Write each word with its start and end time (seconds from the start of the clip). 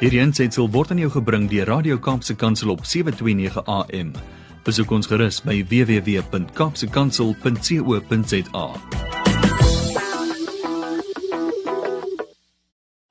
Hierdie 0.00 0.22
aanseit 0.24 0.56
word 0.56 0.94
aan 0.94 1.02
jou 1.02 1.10
gebring 1.12 1.42
deur 1.50 1.66
Radio 1.68 1.98
Kaapse 2.00 2.32
Kansel 2.32 2.70
op 2.72 2.86
7:29 2.88 3.60
AM. 3.68 4.16
Besoek 4.64 4.90
ons 4.96 5.04
gerus 5.06 5.44
by 5.44 5.60
www.kapsekansel.co.za. 5.68 8.66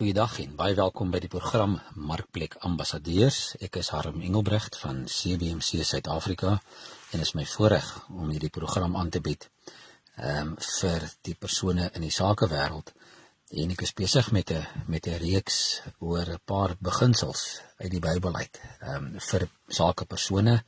Goeiedag 0.02 0.40
en 0.40 0.56
baie 0.58 0.74
welkom 0.74 1.12
by 1.14 1.20
die 1.22 1.30
program 1.30 1.78
Markplek 1.94 2.58
Ambassadeurs. 2.66 3.54
Ek 3.62 3.78
is 3.78 3.94
Harm 3.94 4.18
Engelbrecht 4.22 4.78
van 4.82 5.06
CBC 5.06 5.86
Suid-Afrika 5.86 6.58
en 7.14 7.22
is 7.22 7.38
my 7.38 7.46
voorreg 7.46 7.86
om 8.10 8.34
hierdie 8.34 8.50
program 8.50 8.98
aan 8.98 9.14
te 9.14 9.22
bied 9.22 9.46
ehm 10.18 10.42
um, 10.42 10.58
vir 10.58 11.06
die 11.22 11.38
persone 11.38 11.94
in 11.94 12.02
die 12.02 12.12
sakewêreld 12.12 12.98
en 13.50 13.72
ek 13.74 13.82
is 13.82 13.94
besig 13.98 14.32
met 14.32 14.52
'n 14.52 14.66
met 14.88 15.08
'n 15.08 15.18
reeks 15.26 15.82
oor 16.00 16.28
'n 16.30 16.42
paar 16.46 16.76
beginsels 16.80 17.62
uit 17.78 17.92
die 17.92 18.00
Bybel 18.00 18.36
uit 18.36 18.60
ehm 18.82 18.96
um, 18.96 19.20
vir 19.20 19.48
sakepersone, 19.68 20.64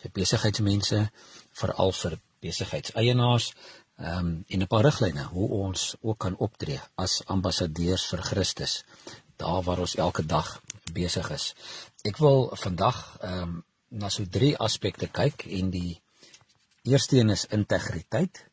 vir 0.00 0.10
besigheidsmense, 0.12 1.10
veral 1.52 1.92
vir 1.92 2.18
besigheidseienaars 2.40 3.52
ehm 3.98 4.18
um, 4.18 4.44
en 4.48 4.60
'n 4.62 4.66
paar 4.66 4.84
riglyne 4.84 5.24
hoe 5.24 5.48
ons 5.48 5.94
ook 6.00 6.18
kan 6.18 6.36
optree 6.36 6.80
as 6.94 7.22
ambassadeurs 7.26 8.06
vir 8.06 8.22
Christus 8.22 8.84
daar 9.36 9.62
waar 9.62 9.78
ons 9.78 9.96
elke 9.96 10.26
dag 10.26 10.62
besig 10.92 11.30
is. 11.30 11.54
Ek 12.02 12.16
wil 12.16 12.50
vandag 12.54 13.16
ehm 13.20 13.42
um, 13.42 13.64
na 13.88 14.08
so 14.08 14.24
drie 14.24 14.56
aspekte 14.56 15.06
kyk 15.06 15.44
en 15.46 15.70
die 15.70 16.00
eerste 16.82 17.16
een 17.16 17.30
is 17.30 17.46
integriteit. 17.46 18.44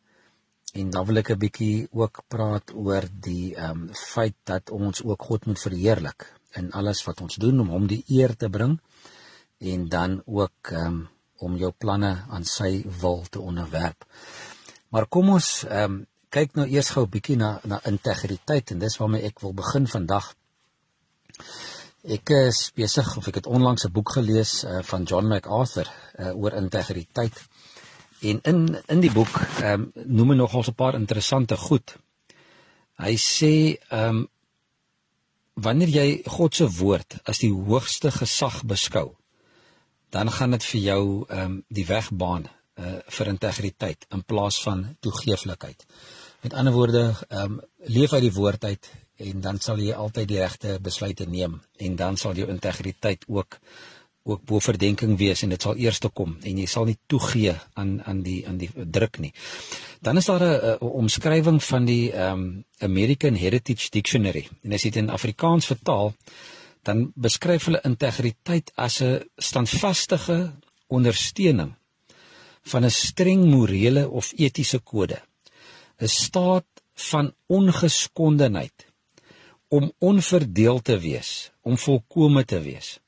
En 0.73 0.89
dan 0.89 1.05
wil 1.05 1.17
ek 1.17 1.29
'n 1.31 1.39
bietjie 1.39 1.87
ook 1.91 2.21
praat 2.27 2.73
oor 2.73 3.05
die 3.11 3.55
ehm 3.55 3.71
um, 3.71 3.93
feit 3.93 4.35
dat 4.43 4.69
ons 4.69 5.03
ook 5.03 5.21
God 5.21 5.45
moet 5.45 5.59
verheerlik 5.59 6.33
in 6.53 6.71
alles 6.71 7.03
wat 7.03 7.21
ons 7.21 7.35
doen 7.35 7.59
om 7.59 7.69
hom 7.69 7.87
die 7.87 8.03
eer 8.07 8.35
te 8.35 8.49
bring 8.49 8.79
en 9.57 9.89
dan 9.89 10.21
ook 10.25 10.71
ehm 10.71 10.85
um, 10.85 11.07
om 11.39 11.55
jou 11.55 11.71
planne 11.71 12.25
aan 12.29 12.45
sy 12.45 12.83
wil 13.01 13.23
te 13.29 13.39
onderwerp. 13.39 14.05
Maar 14.89 15.05
kom 15.07 15.29
ons 15.29 15.63
ehm 15.63 15.83
um, 15.83 16.05
kyk 16.29 16.53
nou 16.53 16.67
eers 16.69 16.89
gou 16.93 17.03
'n 17.05 17.09
bietjie 17.09 17.37
na 17.37 17.59
na 17.63 17.79
integriteit 17.83 18.71
en 18.71 18.79
dis 18.79 18.97
waarmee 18.97 19.23
ek 19.23 19.39
wil 19.39 19.53
begin 19.53 19.87
vandag. 19.87 20.35
Ek 22.03 22.29
is 22.29 22.71
besig 22.75 23.17
of 23.17 23.27
ek 23.27 23.35
het 23.35 23.47
onlangs 23.47 23.85
'n 23.85 23.91
boek 23.91 24.11
gelees 24.11 24.63
uh, 24.63 24.79
van 24.83 25.03
John 25.03 25.27
MacArthur 25.27 25.89
uh, 26.19 26.35
oor 26.35 26.53
integriteit. 26.53 27.47
En 28.19 28.39
in 28.41 28.77
in 28.87 28.99
die 28.99 29.11
boek 29.11 29.39
ehm 29.61 29.71
um, 29.73 29.91
noem 30.05 30.29
hy 30.29 30.35
nogal 30.35 30.63
'n 30.67 30.75
paar 30.75 30.95
interessante 30.95 31.57
goed. 31.57 31.95
Hy 32.97 33.15
sê 33.15 33.79
ehm 33.89 34.15
um, 34.15 34.27
wanneer 35.53 35.89
jy 35.89 36.21
God 36.25 36.55
se 36.55 36.67
woord 36.67 37.19
as 37.23 37.39
die 37.39 37.51
hoogste 37.51 38.11
gesag 38.11 38.63
beskou, 38.63 39.15
dan 40.09 40.31
gaan 40.31 40.51
dit 40.51 40.63
vir 40.63 40.81
jou 40.81 41.25
ehm 41.27 41.45
um, 41.45 41.63
die 41.67 41.85
weg 41.85 42.09
baan 42.11 42.47
uh, 42.79 42.99
vir 43.07 43.27
integriteit 43.27 44.05
in 44.09 44.23
plaas 44.23 44.61
van 44.63 44.95
toegeeflikheid. 44.99 45.85
Met 46.41 46.53
ander 46.53 46.73
woorde, 46.73 47.15
ehm 47.29 47.43
um, 47.43 47.61
leef 47.77 48.13
uit 48.13 48.21
die 48.21 48.33
woord 48.33 48.63
uit 48.63 48.91
en 49.15 49.41
dan 49.41 49.59
sal 49.59 49.79
jy 49.79 49.93
altyd 49.93 50.27
die 50.27 50.39
regte 50.39 50.77
besluite 50.81 51.25
neem 51.27 51.61
en 51.77 51.95
dan 51.95 52.17
sal 52.17 52.35
jou 52.35 52.47
integriteit 52.49 53.23
ook 53.27 53.59
ook 54.23 54.43
bo 54.45 54.59
verdenking 54.59 55.17
wees 55.17 55.43
en 55.43 55.53
dit 55.53 55.61
sal 55.61 55.77
eers 55.79 55.99
te 55.99 56.09
kom 56.13 56.35
en 56.43 56.57
jy 56.59 56.67
sal 56.69 56.85
nie 56.89 56.97
toegee 57.07 57.55
aan 57.79 57.99
aan 58.05 58.21
die 58.25 58.41
aan 58.47 58.59
die 58.61 58.69
druk 58.75 59.19
nie. 59.23 59.31
Dan 60.01 60.17
is 60.17 60.25
daar 60.25 60.43
'n 60.43 60.77
omskrywing 60.79 61.63
van 61.63 61.85
die 61.85 62.11
um 62.13 62.65
American 62.79 63.35
Heritage 63.35 63.89
Dictionary 63.89 64.47
en 64.63 64.73
as 64.73 64.81
dit 64.81 64.95
in 64.95 65.09
Afrikaans 65.09 65.65
vertaal 65.65 66.13
dan 66.83 67.11
beskryf 67.15 67.65
hulle 67.65 67.81
integriteit 67.83 68.71
as 68.75 69.01
'n 69.01 69.23
standvastige 69.37 70.51
ondersteuning 70.87 71.73
van 72.61 72.85
'n 72.85 72.91
streng 72.91 73.45
morele 73.45 74.09
of 74.09 74.33
etiese 74.35 74.79
kode. 74.79 75.21
'n 75.99 76.07
staat 76.07 76.65
van 76.93 77.33
ongeskondenheid 77.47 78.87
om 79.67 79.91
onverdeeld 79.97 80.83
te 80.83 80.99
wees, 80.99 81.51
om 81.61 81.77
volkome 81.77 82.45
te 82.45 82.61
wees 82.61 82.99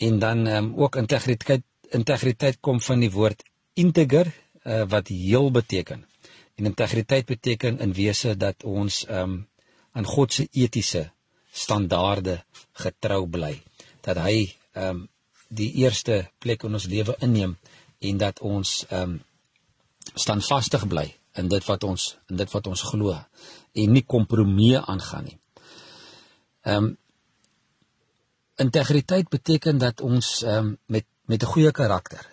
en 0.00 0.18
dan 0.18 0.46
um, 0.46 0.72
ook 0.76 0.96
integriteit 0.96 1.66
integriteit 1.90 2.60
kom 2.60 2.80
van 2.80 3.00
die 3.02 3.10
woord 3.10 3.42
integer 3.74 4.30
uh, 4.62 4.84
wat 4.88 5.08
heel 5.08 5.50
beteken 5.50 6.04
en 6.54 6.68
integriteit 6.70 7.26
beteken 7.26 7.78
in 7.78 7.92
wese 7.92 8.36
dat 8.36 8.64
ons 8.64 9.04
um, 9.08 9.48
aan 9.92 10.06
God 10.06 10.32
se 10.32 10.46
etiese 10.52 11.10
standaarde 11.50 12.40
getrou 12.84 13.26
bly 13.26 13.56
dat 14.06 14.22
hy 14.22 14.52
um, 14.78 15.08
die 15.48 15.72
eerste 15.82 16.22
plek 16.38 16.62
in 16.64 16.78
ons 16.78 16.86
lewe 16.86 17.16
inneem 17.26 17.56
en 17.98 18.22
dat 18.22 18.40
ons 18.40 18.84
um, 18.94 19.18
standvastig 20.14 20.86
bly 20.88 21.08
in 21.38 21.50
dit 21.50 21.66
wat 21.66 21.84
ons 21.84 22.06
in 22.30 22.38
dit 22.40 22.54
wat 22.54 22.70
ons 22.70 22.86
glo 22.92 23.14
en 23.14 23.92
nie 23.94 24.06
kompromieë 24.06 24.82
aangaan 24.86 25.30
nie. 25.30 25.38
Ehm 26.66 26.90
um, 26.90 26.96
Integriteit 28.60 29.28
beteken 29.28 29.78
dat 29.78 30.00
ons 30.00 30.42
um, 30.44 30.76
met 30.86 31.06
met 31.30 31.42
'n 31.42 31.52
goeie 31.52 31.70
karakter 31.70 32.26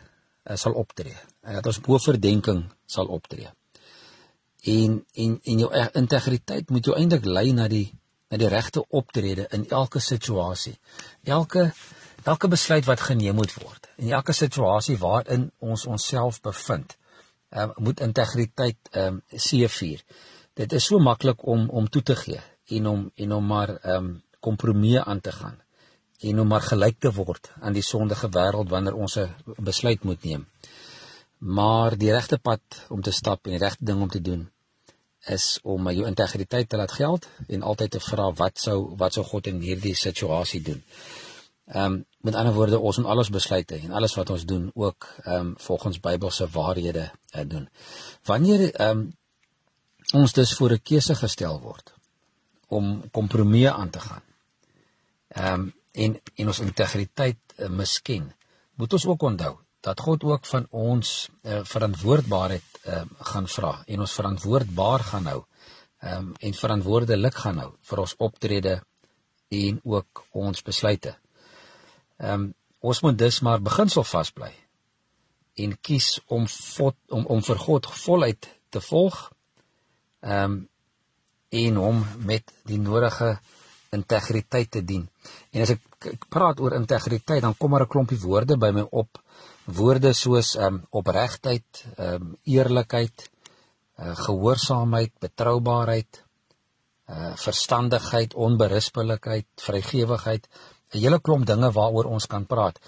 uh, 0.50 0.56
sal 0.56 0.74
optree 0.74 1.16
en 1.42 1.54
dat 1.54 1.66
ons 1.66 1.80
bo 1.82 1.98
verdenking 1.98 2.66
sal 2.86 3.06
optree. 3.06 3.50
En 4.62 5.06
en 5.14 5.40
en 5.44 5.60
jou 5.60 5.90
integriteit 5.94 6.70
moet 6.70 6.86
jou 6.86 6.96
eintlik 6.98 7.26
lei 7.26 7.52
na 7.52 7.68
die 7.68 7.94
na 8.30 8.38
die 8.38 8.48
regte 8.48 8.84
optrede 8.90 9.48
in 9.50 9.70
elke 9.70 10.00
situasie. 10.00 10.80
Elke 11.24 11.72
elke 12.24 12.48
besluit 12.48 12.86
wat 12.86 13.00
geneem 13.00 13.36
moet 13.36 13.54
word. 13.54 13.88
In 13.96 14.12
elke 14.12 14.34
situasie 14.34 14.98
waarin 14.98 15.52
ons 15.58 15.86
onsself 15.86 16.42
bevind, 16.42 16.98
um, 17.50 17.72
moet 17.76 18.00
integriteit 18.00 18.78
ehm 18.92 19.08
um, 19.08 19.22
seëvier. 19.28 20.04
Dit 20.54 20.74
is 20.74 20.86
so 20.86 21.00
maklik 21.00 21.46
om 21.46 21.70
om 21.70 21.90
toe 21.90 22.04
te 22.04 22.16
gee 22.16 22.42
en 22.66 22.88
om 22.88 23.12
en 23.16 23.34
om 23.34 23.46
maar 23.46 23.70
ehm 23.78 23.96
um, 23.96 24.24
kompromieë 24.40 25.04
aan 25.04 25.22
te 25.22 25.32
gaan 25.32 25.62
en 26.20 26.40
om 26.40 26.48
maar 26.48 26.62
gelyk 26.62 27.00
te 27.00 27.12
word 27.14 27.52
aan 27.62 27.74
die 27.74 27.86
sondige 27.86 28.30
wêreld 28.30 28.70
wanneer 28.70 28.96
ons 28.96 29.18
'n 29.18 29.36
besluit 29.58 30.04
moet 30.04 30.24
neem. 30.24 30.48
Maar 31.38 31.98
die 31.98 32.12
regte 32.12 32.38
pad 32.38 32.62
om 32.90 33.02
te 33.02 33.12
stap 33.12 33.46
en 33.46 33.52
die 33.52 33.60
regte 33.60 33.86
ding 33.86 34.02
om 34.02 34.10
te 34.10 34.22
doen 34.22 34.50
is 35.28 35.60
om 35.64 35.90
jou 35.92 36.06
integriteit 36.08 36.70
te 36.70 36.78
laat 36.78 36.92
geld 36.92 37.28
en 37.48 37.62
altyd 37.62 37.92
te 37.92 38.00
vra 38.00 38.32
wat 38.34 38.60
sou 38.60 38.96
wat 38.98 39.14
sou 39.14 39.26
God 39.26 39.48
in 39.48 39.62
hierdie 39.62 39.96
situasie 39.96 40.62
doen. 40.62 40.84
Ehm 41.68 41.94
um, 41.94 42.06
met 42.22 42.36
ander 42.36 42.54
woorde 42.54 42.80
ons 42.80 42.98
moet 42.98 43.06
alles 43.06 43.30
besluite 43.30 43.76
en 43.76 43.92
alles 43.92 44.16
wat 44.16 44.30
ons 44.30 44.46
doen 44.46 44.72
ook 44.74 45.08
ehm 45.24 45.36
um, 45.36 45.54
volgens 45.58 46.00
Bybelse 46.00 46.48
waarhede 46.52 47.12
uh, 47.36 47.42
doen. 47.46 47.70
Wanneer 48.24 48.74
ehm 48.74 48.90
um, 48.90 49.16
ons 50.14 50.34
dus 50.34 50.54
voor 50.54 50.72
'n 50.72 50.82
keuse 50.82 51.16
gestel 51.16 51.60
word 51.60 51.94
om 52.68 53.10
kompromieë 53.12 53.70
aan 53.70 53.90
te 53.90 54.00
gaan. 54.00 54.24
Ehm 55.28 55.54
um, 55.54 55.74
en 55.97 56.18
en 56.35 56.52
ons 56.53 56.63
integriteit 56.63 57.40
uh, 57.58 57.69
misken. 57.69 58.30
Moet 58.78 58.94
ons 58.94 59.06
ook 59.06 59.25
onthou 59.31 59.56
dat 59.85 60.00
God 60.03 60.24
ook 60.24 60.46
van 60.46 60.66
ons 60.69 61.13
uh, 61.44 61.59
verantwoordbaarheid 61.63 62.81
uh, 62.85 63.03
gaan 63.31 63.47
vra 63.47 63.74
en 63.85 64.03
ons 64.06 64.18
verantwoordbaar 64.19 65.06
gaan 65.12 65.30
hou 65.31 65.41
um, 66.03 66.34
en 66.40 66.53
verantwoordelik 66.53 67.36
gaan 67.44 67.57
hou 67.63 67.72
vir 67.90 68.03
ons 68.03 68.16
optrede 68.18 68.78
en 69.47 69.81
ook 69.84 70.24
ons 70.31 70.63
besluite. 70.63 71.18
Ehm 72.18 72.47
um, 72.47 72.53
ons 72.80 73.00
moet 73.02 73.18
dus 73.18 73.40
maar 73.41 73.62
beginsel 73.62 74.03
vasbly 74.06 74.52
en 75.57 75.72
kies 75.81 76.19
om 76.28 76.46
vod, 76.47 76.96
om 77.09 77.25
om 77.25 77.41
vir 77.44 77.57
God 77.57 77.88
voluit 78.03 78.50
te 78.69 78.81
volg. 78.81 79.18
Ehm 80.22 80.44
um, 80.44 80.57
en 81.50 81.75
hom 81.80 82.03
met 82.28 82.52
die 82.68 82.80
nodige 82.80 83.38
integriteit 83.95 84.72
te 84.72 84.83
dien. 84.83 85.06
En 85.51 85.63
as 85.63 85.72
ek, 85.77 85.81
ek 86.06 86.28
praat 86.30 86.60
oor 86.60 86.74
integriteit, 86.74 87.42
dan 87.42 87.58
kom 87.58 87.72
maar 87.72 87.82
'n 87.82 87.94
klompie 87.94 88.20
woorde 88.20 88.58
by 88.58 88.72
my 88.72 88.86
op. 88.92 89.22
Woorde 89.66 90.14
soos 90.14 90.56
ehm 90.56 90.66
um, 90.66 90.86
opregtheid, 90.90 91.86
ehm 91.98 92.14
um, 92.14 92.38
eerlikheid, 92.44 93.30
uh, 94.00 94.16
gehoorsaamheid, 94.16 95.12
betroubaarheid, 95.20 96.24
uh 97.10 97.34
verstandigheid, 97.36 98.34
onberispelikheid, 98.34 99.48
vrygewigheid, 99.56 100.48
'n 100.94 101.00
hele 101.00 101.20
klomp 101.20 101.46
dinge 101.46 101.72
waaroor 101.72 102.06
ons 102.06 102.28
kan 102.28 102.46
praat. 102.46 102.80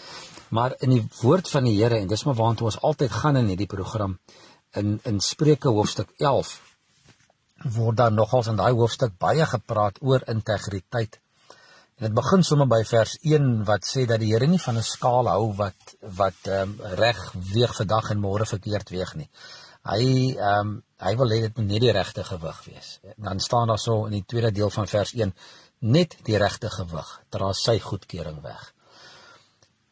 Maar 0.49 0.75
in 0.79 0.89
die 0.89 1.07
woord 1.21 1.49
van 1.49 1.63
die 1.63 1.75
Here 1.81 1.97
en 1.97 2.07
dis 2.07 2.23
maar 2.23 2.35
waartoe 2.35 2.65
ons 2.65 2.81
altyd 2.81 3.11
gaan 3.11 3.37
in 3.37 3.47
hierdie 3.47 3.73
program 3.75 4.19
in 4.73 4.99
in 5.03 5.19
Spreuke 5.19 5.69
hoofstuk 5.69 6.09
11 6.17 6.61
word 7.75 7.97
daar 7.97 8.11
nogals 8.11 8.47
in 8.47 8.55
daai 8.55 8.71
hoofstuk 8.71 9.17
baie 9.17 9.45
gepraat 9.45 9.97
oor 10.01 10.23
integriteit. 10.27 11.19
En 11.99 12.05
dit 12.05 12.15
begin 12.15 12.43
sommer 12.47 12.67
by 12.71 12.77
vers 12.87 13.17
1 13.27 13.47
wat 13.67 13.83
sê 13.83 14.05
dat 14.07 14.21
die 14.21 14.29
Here 14.31 14.47
nie 14.47 14.61
van 14.63 14.77
'n 14.79 14.87
skaal 14.87 15.27
hou 15.27 15.51
wat 15.55 15.95
wat 16.19 16.47
ehm 16.47 16.69
um, 16.69 16.95
reg 16.95 17.19
weeg 17.53 17.73
vandag 17.75 18.11
en 18.11 18.21
môre 18.23 18.45
verkeerd 18.45 18.89
weeg 18.89 19.11
nie. 19.15 19.29
Hy 19.83 20.05
ehm 20.37 20.59
um, 20.59 20.83
hy 20.97 21.13
wil 21.15 21.29
hê 21.35 21.39
dit 21.41 21.57
moet 21.57 21.67
net 21.67 21.81
die 21.81 21.91
regte 21.91 22.23
gewig 22.23 22.63
wees. 22.65 22.99
Dan 23.17 23.39
staan 23.39 23.67
daar 23.67 23.79
so 23.79 24.05
in 24.05 24.11
die 24.11 24.23
tweede 24.25 24.51
deel 24.51 24.69
van 24.69 24.87
vers 24.87 25.13
1 25.13 25.35
net 25.79 26.17
die 26.23 26.37
regte 26.37 26.69
gewig 26.69 27.09
dra 27.29 27.53
sy 27.53 27.79
goedkeuring 27.79 28.41
weg. 28.41 28.73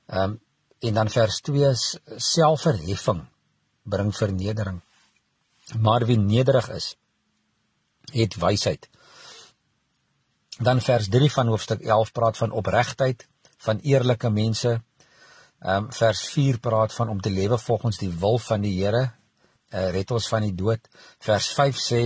Ehm 0.08 0.24
um, 0.24 0.40
en 0.80 0.94
dan 0.94 1.10
vers 1.10 1.42
2 1.42 1.74
selfverheffing 2.16 3.26
bring 3.84 4.16
vernedering. 4.16 4.82
Maar 5.80 6.06
wie 6.06 6.18
nederig 6.18 6.70
is, 6.70 6.96
het 8.12 8.36
wysheid. 8.36 8.90
Dan 10.58 10.82
vers 10.82 11.10
3 11.10 11.32
van 11.32 11.48
hoofstuk 11.48 11.82
11 11.82 12.12
praat 12.12 12.38
van 12.38 12.52
opregtheid, 12.52 13.28
van 13.58 13.80
eerlike 13.84 14.30
mense. 14.30 14.82
Ehm 15.60 15.84
um, 15.84 15.92
vers 15.94 16.22
4 16.30 16.60
praat 16.60 16.94
van 16.94 17.10
om 17.10 17.22
te 17.22 17.30
lewe 17.30 17.58
volgens 17.58 17.98
die 17.98 18.10
wil 18.10 18.38
van 18.38 18.62
die 18.62 18.74
Here, 18.84 19.04
uh, 19.74 19.90
red 19.90 20.12
ons 20.12 20.28
van 20.28 20.42
die 20.42 20.56
dood. 20.56 20.90
Vers 21.20 21.48
5 21.54 21.78
sê 21.82 22.02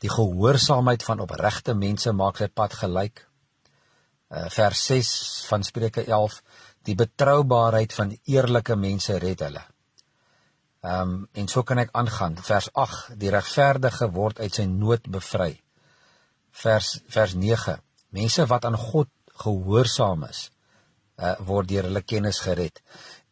die 0.00 0.10
gehoorsaamheid 0.10 1.02
van 1.02 1.20
opregte 1.20 1.74
mense 1.74 2.12
maak 2.12 2.36
sy 2.36 2.48
pad 2.48 2.76
gelyk. 2.76 3.24
Uh, 4.28 4.48
vers 4.52 4.84
6 4.86 5.12
van 5.48 5.64
Spreuke 5.64 6.04
11 6.04 6.40
die 6.84 6.94
betroubaarheid 6.94 7.92
van 7.92 8.16
eerlike 8.24 8.76
mense 8.76 9.18
red 9.18 9.40
hulle. 9.40 9.64
Ehm 10.84 11.00
um, 11.00 11.28
en 11.32 11.48
so 11.48 11.62
kan 11.62 11.78
ek 11.78 11.92
aangaan. 11.92 12.36
Vers 12.36 12.68
8 12.72 13.18
die 13.20 13.32
regverdige 13.32 14.10
word 14.12 14.40
uit 14.40 14.54
sy 14.54 14.64
nood 14.68 15.08
bevry. 15.08 15.63
Vers 16.62 17.00
vers 17.10 17.34
9 17.34 17.78
mense 18.14 18.46
wat 18.46 18.64
aan 18.64 18.76
God 18.78 19.10
gehoorsaam 19.42 20.24
is, 20.28 20.50
uh, 21.18 21.34
word 21.46 21.68
deur 21.68 21.88
hulle 21.88 22.02
kennis 22.06 22.38
gered. 22.44 22.80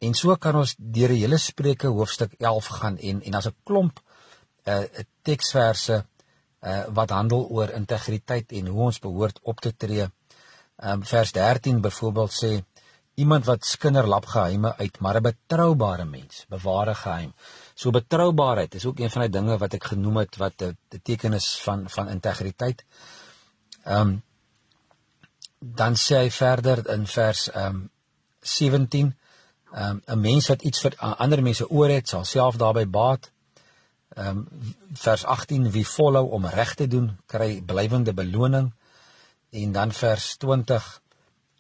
En 0.03 0.15
so 0.19 0.35
kan 0.37 0.59
ons 0.59 0.75
deur 0.79 1.13
die 1.15 1.23
hele 1.23 1.39
Spreuke 1.39 1.93
hoofstuk 1.95 2.35
11 2.41 2.71
gaan 2.79 2.99
en 2.99 3.23
en 3.23 3.39
as 3.39 3.47
'n 3.47 3.57
klomp 3.65 4.01
uh 4.67 4.85
teksverse 5.23 6.05
uh 6.63 6.85
wat 6.99 7.11
handel 7.11 7.47
oor 7.51 7.71
integriteit 7.71 8.53
en 8.53 8.67
hoe 8.67 8.83
ons 8.89 8.99
behoort 8.99 9.39
op 9.43 9.61
te 9.61 9.73
tree. 9.77 10.07
Um 10.83 11.03
vers 11.03 11.33
13 11.33 11.81
byvoorbeeld 11.81 12.33
sê 12.33 12.53
iemand 13.15 13.45
wat 13.45 13.65
skinderlap 13.65 14.27
geheime 14.27 14.77
uit, 14.77 15.01
maar 15.01 15.17
'n 15.17 15.23
betroubare 15.23 16.05
mens, 16.05 16.47
beware 16.49 16.95
geheim. 16.95 17.33
So 17.83 17.91
betroubaarheid 17.91 18.75
is 18.79 18.87
ook 18.87 18.99
een 18.99 19.11
van 19.11 19.25
die 19.27 19.33
dinge 19.35 19.57
wat 19.59 19.75
ek 19.75 19.89
genoem 19.93 20.21
het 20.23 20.37
wat 20.39 20.63
'n 20.63 21.01
teken 21.03 21.33
is 21.33 21.49
van 21.65 21.89
van 21.91 22.09
integriteit. 22.09 22.85
Um 23.85 24.23
dan 25.59 25.95
sê 25.95 26.15
hy 26.23 26.31
verder 26.31 26.89
in 26.95 27.07
vers 27.07 27.51
um 27.55 27.91
17 28.41 29.17
um 29.75 30.03
'n 30.07 30.21
mens 30.21 30.49
wat 30.49 30.63
iets 30.63 30.81
vir 30.81 30.95
ander 30.97 31.43
mense 31.43 31.69
oor 31.71 31.89
het, 31.89 32.09
sal 32.09 32.25
self 32.25 32.57
daarbey 32.57 32.89
baat. 32.89 33.31
Um 34.17 34.49
vers 34.93 35.25
18 35.25 35.71
wie 35.71 35.87
volhou 35.87 36.31
om 36.31 36.47
reg 36.47 36.75
te 36.75 36.87
doen, 36.87 37.19
kry 37.27 37.63
blywende 37.63 38.15
beloning. 38.15 38.73
En 39.51 39.73
dan 39.73 39.93
vers 39.93 40.37
20 40.37 41.03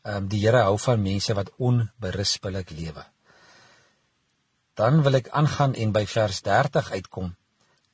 Ehm 0.03 0.17
um, 0.17 0.29
die 0.29 0.41
Here 0.43 0.65
hou 0.67 0.79
van 0.83 1.03
mense 1.03 1.35
wat 1.39 1.51
onberispelik 1.63 2.71
lewe. 2.75 3.05
Dan 4.75 5.03
wil 5.03 5.15
ek 5.21 5.29
aangaan 5.29 5.75
en 5.75 5.93
by 5.93 6.07
vers 6.07 6.41
30 6.43 6.91
uitkom. 6.91 7.35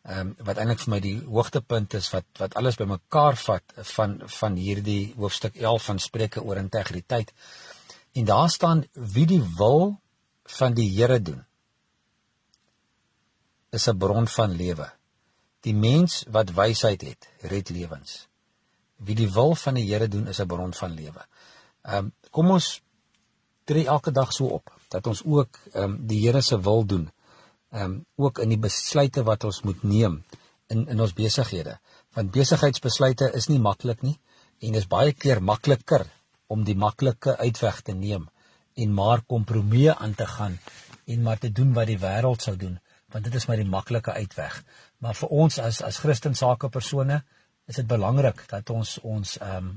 Ehm 0.09 0.19
um, 0.21 0.35
wat 0.47 0.57
eintlik 0.57 0.81
vir 0.81 0.93
my 0.93 1.01
die 1.05 1.17
hoogtepunt 1.25 1.95
is 1.99 2.11
wat 2.15 2.27
wat 2.41 2.55
alles 2.57 2.79
bymekaar 2.81 3.37
vat 3.37 3.75
van 3.95 4.15
van 4.39 4.55
hierdie 4.57 5.15
hoofstuk 5.17 5.57
11 5.57 5.89
van 5.91 5.99
Spreuke 5.99 6.43
oor 6.43 6.57
integriteit. 6.57 7.33
En 8.13 8.25
daar 8.25 8.51
staan 8.51 8.85
wie 8.93 9.27
die 9.27 9.43
wil 9.59 9.99
van 10.59 10.75
die 10.75 10.89
Here 10.95 11.23
doen 11.23 11.45
is 13.71 13.89
'n 13.89 13.99
bron 13.99 14.29
van 14.29 14.51
lewe. 14.51 14.93
Die 15.61 15.75
mens 15.75 16.25
wat 16.31 16.51
wysheid 16.51 17.01
het, 17.01 17.29
red 17.41 17.69
lewens. 17.69 18.29
Wie 18.97 19.15
die 19.15 19.33
wil 19.33 19.55
van 19.55 19.75
die 19.75 19.93
Here 19.93 20.09
doen 20.09 20.27
is 20.27 20.41
'n 20.41 20.47
bron 20.47 20.75
van 20.75 20.95
lewe. 20.95 21.27
Ehm 21.83 21.97
um, 21.97 22.13
kom 22.31 22.51
ons 22.51 22.83
tree 23.65 23.87
elke 23.87 24.11
dag 24.13 24.33
so 24.33 24.47
op 24.47 24.78
dat 24.88 25.06
ons 25.06 25.23
ook 25.25 25.58
ehm 25.73 25.85
um, 25.85 25.96
die 26.06 26.20
Here 26.25 26.43
se 26.43 26.61
wil 26.61 26.85
doen. 26.87 27.08
Ehm 27.70 27.85
um, 27.85 28.05
ook 28.17 28.38
in 28.38 28.49
die 28.49 28.58
besluite 28.58 29.23
wat 29.23 29.44
ons 29.44 29.62
moet 29.62 29.82
neem 29.82 30.23
in 30.67 30.87
in 30.88 31.00
ons 31.00 31.12
besighede. 31.12 31.79
Want 32.14 32.31
besigheidsbesluite 32.31 33.31
is 33.32 33.49
nie 33.49 33.61
maklik 33.61 34.02
nie 34.02 34.19
en 34.58 34.75
is 34.75 34.88
baie 34.88 35.12
keer 35.12 35.43
makliker 35.43 36.06
om 36.46 36.64
die 36.64 36.76
maklike 36.76 37.37
uitweg 37.37 37.81
te 37.82 37.93
neem 37.93 38.29
en 38.75 38.94
maar 38.94 39.23
kompromieë 39.23 39.94
aan 39.99 40.14
te 40.14 40.26
gaan 40.26 40.58
en 41.05 41.23
maar 41.23 41.38
te 41.38 41.52
doen 41.52 41.73
wat 41.73 41.87
die 41.87 41.99
wêreld 41.99 42.43
sou 42.43 42.56
doen 42.56 42.79
want 43.12 43.25
dit 43.25 43.35
is 43.35 43.46
maar 43.49 43.56
die 43.56 43.69
maklike 43.69 44.12
uitweg. 44.12 44.62
Maar 44.99 45.14
vir 45.17 45.29
ons 45.29 45.58
as 45.58 45.82
as 45.82 46.00
Christen 46.05 46.35
sakepersone 46.35 47.23
is 47.69 47.76
dit 47.81 47.87
belangrik 47.87 48.44
dat 48.49 48.70
ons 48.70 48.99
ons 49.02 49.37
ehm 49.38 49.56
um, 49.56 49.76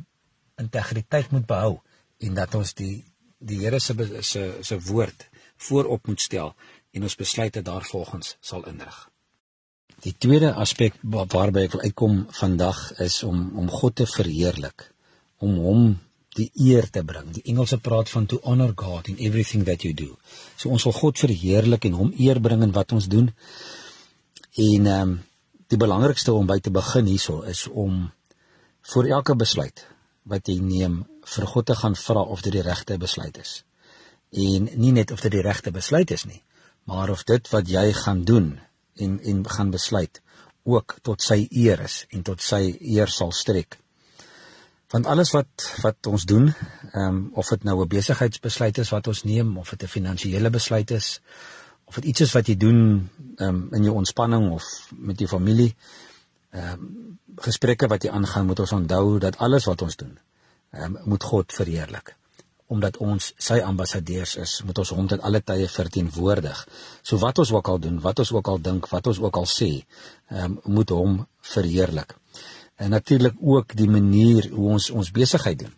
integriteit 0.61 1.31
moet 1.31 1.45
behou 1.47 1.79
en 2.21 2.35
dat 2.37 2.55
ons 2.55 2.73
die 2.77 3.05
die 3.41 3.59
Here 3.63 3.79
se 3.79 3.95
se 4.21 4.43
se 4.61 4.79
woord 4.88 5.27
voorop 5.57 6.07
moet 6.07 6.21
stel 6.21 6.53
en 6.91 7.03
ons 7.07 7.15
besluite 7.15 7.61
daarvolgens 7.61 8.35
sal 8.41 8.65
inrig. 8.69 9.09
Die 10.01 10.13
tweede 10.17 10.53
aspek 10.57 10.95
waarby 11.01 11.65
ek 11.67 11.75
wil 11.75 11.83
uitkom 11.85 12.15
vandag 12.38 12.79
is 13.05 13.21
om 13.23 13.51
om 13.57 13.69
God 13.69 13.99
te 14.01 14.07
verheerlik, 14.09 14.88
om 15.38 15.59
hom 15.61 15.83
die 16.38 16.49
eer 16.55 16.88
te 16.89 17.03
bring. 17.03 17.27
Die 17.35 17.43
Engelse 17.51 17.77
praat 17.77 18.09
van 18.09 18.25
to 18.25 18.39
honor 18.43 18.71
God 18.75 19.09
in 19.11 19.19
everything 19.19 19.65
that 19.67 19.83
you 19.83 19.94
do. 19.94 20.15
So 20.55 20.71
ons 20.71 20.87
wil 20.87 20.95
God 20.95 21.19
verheerlik 21.19 21.85
en 21.85 21.99
hom 21.99 22.13
eer 22.17 22.39
bring 22.39 22.63
in 22.63 22.73
wat 22.75 22.95
ons 22.97 23.09
doen. 23.11 23.29
En 24.55 24.87
ehm 24.87 25.11
um, 25.11 25.19
die 25.71 25.79
belangrikste 25.79 26.33
om 26.35 26.49
by 26.49 26.57
te 26.59 26.71
begin 26.75 27.07
hierso 27.07 27.45
is 27.47 27.61
om 27.67 28.09
vir 28.94 29.07
elke 29.15 29.37
besluit 29.39 29.85
wat 30.27 30.49
jy 30.51 30.57
neem 30.59 30.97
vir 31.25 31.45
God 31.47 31.65
te 31.65 31.75
gaan 31.75 31.95
vra 31.95 32.21
of 32.21 32.41
dit 32.41 32.53
die 32.53 32.62
regte 32.65 32.97
besluit 32.97 33.38
is. 33.38 33.63
En 34.31 34.69
nie 34.75 34.91
net 34.91 35.12
of 35.12 35.21
dit 35.21 35.31
die 35.31 35.41
regte 35.41 35.71
besluit 35.71 36.12
is 36.12 36.25
nie, 36.25 36.44
maar 36.83 37.09
of 37.09 37.23
dit 37.23 37.50
wat 37.50 37.69
jy 37.69 37.91
gaan 37.94 38.23
doen 38.23 38.59
en 38.95 39.19
en 39.19 39.45
gaan 39.50 39.71
besluit 39.71 40.21
ook 40.63 40.97
tot 41.01 41.21
sy 41.21 41.47
eer 41.50 41.79
is 41.81 42.06
en 42.09 42.23
tot 42.23 42.41
sy 42.41 42.77
eer 42.79 43.09
sal 43.09 43.31
strek. 43.31 43.77
Want 44.91 45.07
alles 45.07 45.31
wat 45.31 45.71
wat 45.81 46.07
ons 46.07 46.25
doen, 46.25 46.51
ehm 46.91 47.07
um, 47.07 47.31
of 47.33 47.50
dit 47.50 47.63
nou 47.63 47.81
'n 47.81 47.88
besigheidsbesluit 47.88 48.77
is 48.77 48.89
wat 48.89 49.07
ons 49.07 49.23
neem 49.23 49.57
of 49.57 49.69
dit 49.69 49.83
'n 49.83 49.88
finansiële 49.88 50.50
besluit 50.50 50.91
is 50.91 51.21
of 51.85 51.95
dit 51.95 52.06
iets 52.06 52.21
is 52.21 52.31
wat 52.31 52.47
jy 52.47 52.57
doen 52.57 53.09
ehm 53.35 53.47
um, 53.47 53.68
in 53.71 53.83
jou 53.83 53.95
ontspanning 53.95 54.51
of 54.51 54.63
met 54.95 55.19
jou 55.19 55.29
familie, 55.29 55.75
ehm 56.50 56.71
um, 56.73 57.19
gesprekke 57.35 57.88
wat 57.88 58.03
jy 58.03 58.12
aangaan, 58.12 58.45
moet 58.45 58.59
ons 58.59 58.71
onthou 58.71 59.19
dat 59.19 59.38
alles 59.38 59.65
wat 59.65 59.81
ons 59.81 59.95
doen, 59.95 60.18
um, 60.71 60.97
moet 61.03 61.23
God 61.23 61.53
verheerlik. 61.53 62.16
Omdat 62.71 62.97
ons 63.04 63.33
sy 63.35 63.59
ambassadeurs 63.59 64.37
is, 64.40 64.61
moet 64.63 64.78
ons 64.80 64.94
hom 64.95 65.07
ten 65.11 65.21
alle 65.28 65.42
tye 65.44 65.68
verteenwoordig. 65.68 66.63
So 67.04 67.19
wat 67.19 67.42
ons 67.44 67.51
ook 67.51 67.68
al 67.68 67.81
doen, 67.83 67.99
wat 67.99 68.23
ons 68.23 68.31
ook 68.31 68.47
al 68.47 68.61
dink, 68.63 68.87
wat 68.92 69.11
ons 69.11 69.19
ook 69.19 69.42
al 69.42 69.49
sê, 69.49 69.71
um, 70.31 70.59
moet 70.66 70.90
hom 70.95 71.19
verheerlik. 71.54 72.16
En 72.81 72.95
natuurlik 72.95 73.35
ook 73.42 73.75
die 73.78 73.90
manier 73.90 74.49
hoe 74.54 74.71
ons 74.78 74.90
ons 74.90 75.11
besigheid 75.11 75.59
doen 75.59 75.75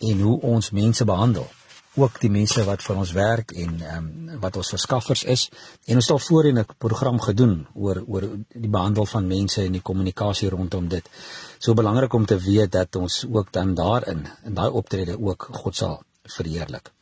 en 0.00 0.20
hoe 0.24 0.40
ons 0.40 0.70
mense 0.72 1.04
behandel 1.04 1.46
ook 1.94 2.20
die 2.22 2.30
mense 2.30 2.62
wat 2.64 2.82
vir 2.86 2.98
ons 3.02 3.12
werk 3.16 3.52
en 3.52 3.80
ehm 3.82 3.96
um, 3.96 4.18
wat 4.40 4.56
ons 4.56 4.70
verskaffers 4.72 5.24
is 5.24 5.48
en 5.84 5.98
ons 5.98 6.06
het 6.06 6.12
al 6.14 6.22
voorheen 6.26 6.58
'n 6.58 6.76
program 6.78 7.20
gedoen 7.20 7.66
oor 7.74 8.02
oor 8.06 8.24
die 8.48 8.70
behandel 8.70 9.06
van 9.06 9.26
mense 9.26 9.62
en 9.62 9.72
die 9.72 9.82
kommunikasie 9.82 10.48
rondom 10.48 10.88
dit. 10.88 11.10
So 11.58 11.74
belangrik 11.74 12.12
om 12.12 12.26
te 12.26 12.38
weet 12.38 12.72
dat 12.72 12.96
ons 12.96 13.26
ook 13.30 13.52
dan 13.52 13.74
daarin 13.74 14.28
in 14.44 14.54
daai 14.54 14.70
optrede 14.70 15.20
ook 15.20 15.48
God 15.50 15.76
sal 15.76 16.02
verheerlik. 16.22 16.92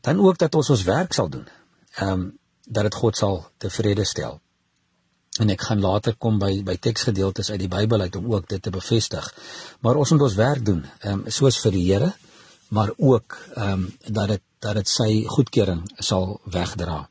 Dan 0.00 0.20
ook 0.20 0.38
dat 0.38 0.54
ons 0.54 0.70
ons 0.70 0.82
werk 0.82 1.12
sal 1.12 1.28
doen. 1.28 1.46
Ehm 1.94 2.12
um, 2.12 2.38
dat 2.68 2.82
dit 2.82 2.94
God 2.94 3.16
sal 3.16 3.46
tevrede 3.56 4.04
stel. 4.04 4.40
En 5.38 5.48
ek 5.48 5.60
gaan 5.60 5.80
later 5.80 6.14
kom 6.18 6.38
by 6.38 6.62
by 6.62 6.76
teksgedeeltes 6.76 7.50
uit 7.50 7.60
die 7.60 7.68
Bybel 7.68 8.00
uit 8.00 8.16
om 8.16 8.32
ook 8.34 8.48
dit 8.48 8.62
te 8.62 8.70
bevestig. 8.70 9.34
Maar 9.80 9.96
ons 9.96 10.10
moet 10.10 10.22
ons 10.22 10.34
werk 10.34 10.64
doen, 10.64 10.84
ehm 11.00 11.12
um, 11.12 11.24
soos 11.30 11.60
vir 11.60 11.72
die 11.72 11.92
Here 11.92 12.12
maar 12.68 12.92
ook 12.96 13.38
ehm 13.54 13.72
um, 13.72 13.96
dat 14.06 14.28
dit 14.28 14.42
dat 14.58 14.74
dit 14.74 14.88
sy 14.88 15.24
goedkeuring 15.26 15.82
sal 15.96 16.40
wegdra. 16.44 17.08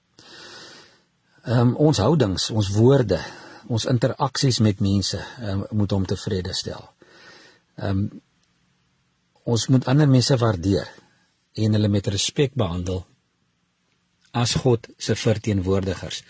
Ehm 1.44 1.60
um, 1.60 1.76
ons 1.76 1.98
houdings, 1.98 2.50
ons 2.50 2.70
woorde, 2.70 3.20
ons 3.68 3.86
interaksies 3.86 4.60
met 4.60 4.80
mense 4.80 5.20
um, 5.42 5.66
moet 5.72 5.92
hom 5.92 6.06
tevrede 6.06 6.54
stel. 6.54 6.90
Ehm 7.76 7.90
um, 7.90 8.22
ons 9.46 9.68
moet 9.68 9.86
ander 9.86 10.10
mense 10.10 10.38
waardeer 10.42 10.88
en 11.54 11.78
hulle 11.78 11.88
met 11.88 12.08
respek 12.08 12.56
behandel 12.58 13.04
as 14.32 14.56
God 14.64 14.88
se 14.98 15.16
verteenwoordigers. 15.16 16.24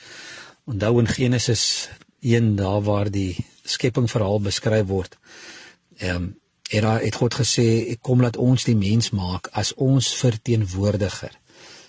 Onthou 0.65 0.99
in 0.99 1.07
Genesis 1.07 1.89
1 2.19 2.55
daar 2.55 2.81
waar 2.83 3.09
die 3.11 3.45
skepping 3.63 4.09
verhaal 4.11 4.41
beskryf 4.41 4.87
word. 4.87 5.17
Ehm 5.97 6.15
um, 6.15 6.33
En 6.69 6.81
daar 6.81 7.01
het 7.01 7.15
God 7.15 7.33
gesê, 7.33 7.89
"Ek 7.91 8.01
kom 8.01 8.21
laat 8.21 8.37
ons 8.37 8.63
die 8.63 8.75
mens 8.75 9.09
maak 9.09 9.47
as 9.51 9.73
ons 9.73 10.13
verteenwoordiger." 10.15 11.31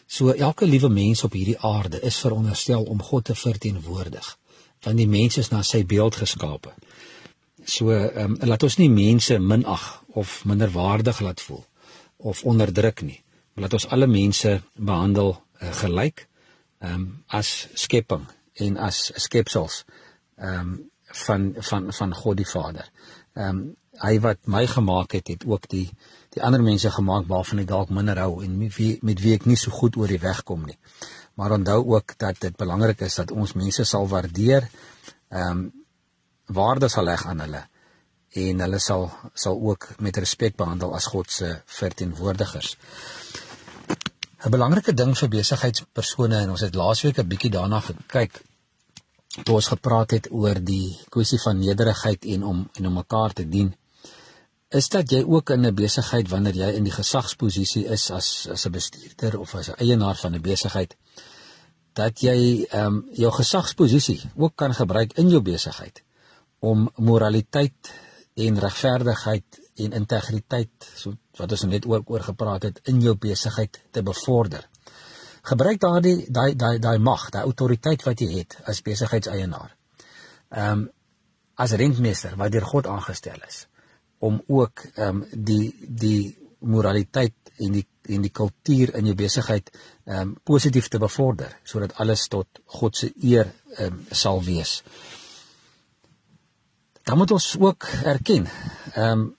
So 0.06 0.30
elke 0.30 0.66
liewe 0.66 0.88
mens 0.88 1.24
op 1.24 1.32
hierdie 1.32 1.58
aarde 1.58 2.00
is 2.00 2.18
veronderstel 2.18 2.82
om 2.82 3.02
God 3.02 3.24
te 3.24 3.34
verteenwoordig, 3.34 4.38
want 4.82 4.96
die 4.96 5.08
mens 5.08 5.36
is 5.36 5.48
na 5.48 5.62
sy 5.62 5.86
beeld 5.86 6.16
geskape. 6.16 6.74
so 7.66 7.90
ehm 7.90 8.36
um, 8.40 8.48
laat 8.48 8.62
ons 8.62 8.76
nie 8.78 8.90
mense 8.90 9.38
minag 9.38 9.84
of 10.14 10.44
minderwaardig 10.44 11.20
laat 11.20 11.40
voel 11.40 11.64
of 12.16 12.44
onderdruk 12.44 13.02
nie. 13.02 13.22
Laat 13.54 13.72
ons 13.72 13.88
alle 13.88 14.06
mense 14.06 14.60
behandel 14.74 15.32
uh, 15.34 15.72
gelyk 15.82 16.26
ehm 16.78 16.92
um, 16.94 17.06
as 17.26 17.68
skepping 17.74 18.26
en 18.54 18.76
as 18.76 19.10
skepsels 19.26 19.84
ehm 20.36 20.60
um, 20.60 20.76
van 21.26 21.54
van 21.70 21.92
van 21.92 22.14
God 22.14 22.36
die 22.36 22.50
Vader. 22.52 22.86
Ehm 23.34 23.48
um, 23.48 23.74
hy 24.02 24.18
wat 24.20 24.38
my 24.44 24.66
gemaak 24.66 25.12
het, 25.12 25.28
het 25.28 25.44
ook 25.46 25.68
die 25.72 25.88
die 26.36 26.42
ander 26.44 26.60
mense 26.60 26.90
gemaak 26.92 27.28
waarvan 27.30 27.62
ek 27.62 27.68
dalk 27.70 27.90
minder 27.90 28.18
hou 28.20 28.42
en 28.44 28.58
met 28.58 28.74
wie 28.76 28.98
met 29.02 29.20
wie 29.24 29.34
ek 29.34 29.46
nie 29.48 29.56
so 29.56 29.70
goed 29.72 29.96
oor 29.96 30.10
die 30.12 30.20
weg 30.20 30.42
kom 30.44 30.66
nie. 30.68 30.76
Maar 31.36 31.56
onthou 31.56 31.80
ook 31.94 32.16
dat 32.18 32.40
dit 32.40 32.56
belangrik 32.56 33.00
is 33.00 33.14
dat 33.14 33.32
ons 33.32 33.54
mense 33.56 33.84
sal 33.84 34.08
waardeer, 34.08 34.68
ehm 35.30 35.50
um, 35.50 35.72
waarde 36.46 36.88
sal 36.88 37.04
leg 37.04 37.24
aan 37.26 37.40
hulle 37.42 37.64
en 38.36 38.60
hulle 38.60 38.78
sal 38.78 39.08
sal 39.34 39.56
ook 39.70 39.88
met 39.98 40.16
respek 40.16 40.56
behandel 40.56 40.94
as 40.94 41.08
God 41.10 41.30
se 41.30 41.48
verteenwoordigers. 41.66 42.76
'n 44.44 44.50
Belangrike 44.50 44.92
ding 44.94 45.16
vir 45.18 45.28
besigheidspersone 45.28 46.36
en 46.42 46.50
ons 46.50 46.60
het 46.60 46.74
laasweek 46.74 47.18
'n 47.18 47.28
bietjie 47.28 47.50
daarna 47.50 47.80
gekyk 47.80 48.42
toe 49.44 49.54
ons 49.54 49.68
gepraat 49.72 50.10
het 50.10 50.28
oor 50.30 50.60
die 50.60 50.98
kwessie 51.08 51.40
van 51.40 51.58
nederigheid 51.58 52.24
en 52.24 52.44
om 52.44 52.68
en 52.78 52.86
om 52.86 52.94
mekaar 52.94 53.32
te 53.32 53.48
dien 53.48 53.74
is 54.76 54.88
dat 54.92 55.10
jy 55.10 55.22
ook 55.24 55.50
in 55.50 55.66
'n 55.66 55.74
besigheid 55.74 56.28
wanneer 56.28 56.54
jy 56.54 56.70
in 56.78 56.84
die 56.84 56.92
gesagsposisie 56.92 57.84
is 57.86 58.10
as 58.10 58.48
as 58.50 58.66
'n 58.66 58.72
bestuurder 58.72 59.38
of 59.38 59.54
as 59.54 59.68
'n 59.68 59.80
eienaar 59.84 60.16
van 60.16 60.34
'n 60.34 60.42
besigheid 60.42 60.96
dat 61.92 62.20
jy 62.20 62.66
ehm 62.70 62.86
um, 62.86 63.08
jou 63.12 63.32
gesagsposisie 63.32 64.20
ook 64.36 64.56
kan 64.56 64.74
gebruik 64.74 65.12
in 65.12 65.28
jou 65.28 65.40
besigheid 65.40 66.02
om 66.58 66.90
moraliteit 66.96 67.92
en 68.34 68.58
regverdigheid 68.58 69.60
en 69.74 69.92
integriteit 69.92 70.90
so 70.94 71.14
wat 71.36 71.50
ons 71.50 71.62
net 71.62 71.86
oor 71.86 72.02
oor 72.06 72.20
gepraat 72.20 72.62
het 72.62 72.80
in 72.84 73.00
jou 73.00 73.14
besigheid 73.16 73.80
te 73.90 74.02
bevorder. 74.02 74.68
Gebruik 75.42 75.80
daardie 75.80 76.26
daai 76.28 76.56
daai 76.56 76.78
daai 76.78 76.98
mag, 76.98 77.30
daai 77.30 77.44
autoriteit 77.44 78.02
wat 78.02 78.20
jy 78.20 78.38
het 78.38 78.56
as 78.64 78.82
besigheidseienaar. 78.82 79.76
Ehm 80.48 80.72
um, 80.72 80.90
as 81.54 81.72
rentmeester 81.72 82.36
wat 82.36 82.52
deur 82.52 82.64
God 82.64 82.86
aangestel 82.86 83.40
is 83.48 83.66
om 84.18 84.42
ook 84.46 84.86
ehm 84.94 85.22
um, 85.22 85.26
die 85.32 85.74
die 85.88 86.36
moraliteit 86.58 87.34
en 87.56 87.72
die 87.72 87.86
en 88.02 88.22
die 88.22 88.30
kultuur 88.30 88.94
in 88.94 89.08
jou 89.10 89.14
besigheid 89.14 89.70
ehm 90.04 90.20
um, 90.20 90.34
positief 90.42 90.88
te 90.88 90.98
bevorder 90.98 91.56
sodat 91.64 91.94
alles 92.02 92.28
tot 92.28 92.46
God 92.64 92.96
se 92.96 93.12
eer 93.22 93.52
ehm 93.76 93.92
um, 93.92 94.06
sal 94.10 94.42
wees. 94.44 94.82
Dan 97.02 97.18
moet 97.18 97.30
ons 97.30 97.56
ook 97.58 97.88
erken 98.04 98.46
ehm 98.94 99.10
um, 99.10 99.34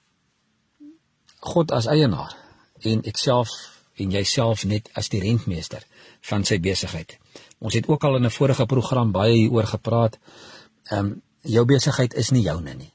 God 1.39 1.71
as 1.71 1.85
eienaar 1.85 2.35
en 2.81 3.03
ek 3.03 3.17
self 3.17 3.49
en 3.97 4.11
jouself 4.11 4.65
net 4.65 4.89
as 4.93 5.09
die 5.09 5.21
rentmeester 5.21 5.85
van 6.29 6.43
sy 6.45 6.59
besigheid. 6.59 7.17
Ons 7.57 7.73
het 7.73 7.87
ook 7.87 8.03
al 8.03 8.15
in 8.15 8.25
'n 8.25 8.37
vorige 8.39 8.65
program 8.65 9.11
baie 9.11 9.33
hieroor 9.33 9.67
gepraat. 9.67 10.19
Ehm 10.83 11.05
um, 11.05 11.21
jou 11.41 11.65
besigheid 11.65 12.13
is 12.13 12.29
nie 12.29 12.43
joune 12.43 12.73
nie. 12.73 12.91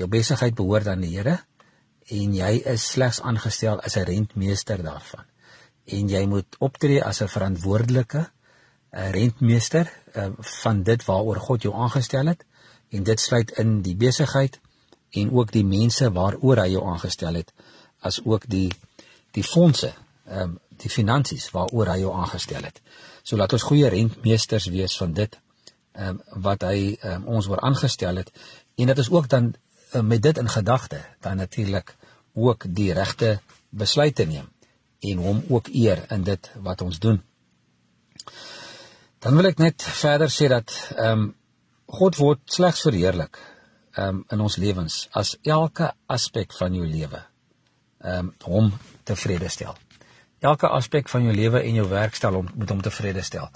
Jou 0.00 0.08
besigheid 0.08 0.56
behoort 0.56 0.88
aan 0.88 1.04
die 1.04 1.12
Here 1.12 1.36
en 2.10 2.34
jy 2.34 2.50
is 2.72 2.86
slegs 2.94 3.20
aangestel 3.20 3.82
as 3.84 3.96
'n 3.96 4.08
rentmeester 4.08 4.82
daarvan. 4.82 5.24
En 5.86 6.08
jy 6.08 6.26
moet 6.26 6.56
optree 6.58 7.04
as 7.04 7.20
'n 7.20 7.28
verantwoordelike 7.28 8.30
'n 8.92 9.12
rentmeester 9.12 9.92
uh, 10.14 10.30
van 10.62 10.82
dit 10.82 11.04
waaroor 11.04 11.36
God 11.36 11.62
jou 11.62 11.74
aangestel 11.74 12.26
het 12.26 12.44
en 12.90 13.02
dit 13.02 13.20
sluit 13.20 13.50
in 13.50 13.82
die 13.82 13.96
besigheid 13.96 14.58
en 15.10 15.30
ook 15.30 15.52
die 15.52 15.64
mense 15.64 16.10
waaroor 16.12 16.56
hy 16.56 16.70
jou 16.70 16.84
aangestel 16.86 17.34
het 17.34 17.52
as 18.00 18.20
ook 18.24 18.48
die 18.48 18.70
die 19.30 19.44
fondse 19.44 19.92
ehm 20.26 20.56
die 20.80 20.90
finansies 20.90 21.50
waaroor 21.52 21.90
hy 21.92 21.98
jou 22.00 22.12
aangestel 22.16 22.62
het. 22.64 22.80
So 23.22 23.36
laat 23.36 23.52
ons 23.52 23.66
goeie 23.68 23.88
rentmeesters 23.88 24.66
wees 24.72 24.96
van 24.96 25.12
dit 25.12 25.38
ehm 25.92 26.08
um, 26.08 26.42
wat 26.42 26.62
hy 26.62 26.96
um, 27.04 27.26
ons 27.26 27.46
word 27.46 27.60
aangestel 27.60 28.16
het 28.16 28.30
en 28.76 28.86
dit 28.86 28.98
is 28.98 29.10
ook 29.10 29.28
dan 29.28 29.54
met 30.02 30.22
dit 30.22 30.38
in 30.38 30.48
gedagte 30.48 31.00
dan 31.20 31.36
natuurlik 31.36 31.96
ook 32.32 32.64
die 32.68 32.92
regte 32.92 33.40
besluite 33.68 34.24
neem 34.24 34.48
en 35.00 35.18
hom 35.18 35.44
ook 35.48 35.68
eer 35.72 36.04
in 36.12 36.22
dit 36.22 36.50
wat 36.62 36.80
ons 36.80 36.98
doen. 36.98 37.22
Dan 39.18 39.36
wil 39.36 39.50
ek 39.50 39.60
net 39.60 39.82
verder 39.82 40.32
sê 40.32 40.48
dat 40.48 40.72
ehm 40.96 41.12
um, 41.12 41.28
God 41.90 42.14
word 42.22 42.40
slegs 42.46 42.84
verheerlik 42.86 43.38
ehm 43.96 44.08
um, 44.08 44.24
in 44.30 44.40
ons 44.40 44.56
lewens 44.56 45.08
as 45.10 45.34
elke 45.42 45.90
aspek 46.06 46.52
van 46.58 46.74
jou 46.74 46.86
lewe 46.86 47.22
ehm 48.00 48.30
um, 48.30 48.34
hom 48.44 48.72
tevrede 49.04 49.48
stel. 49.48 49.76
Elke 50.40 50.68
aspek 50.68 51.08
van 51.08 51.26
jou 51.26 51.34
lewe 51.36 51.60
en 51.60 51.74
jou 51.74 51.88
werk 51.88 52.14
stel 52.14 52.38
hom 52.38 52.48
moet 52.54 52.70
hom 52.70 52.82
tevrede 52.82 53.22
stel. 53.22 53.50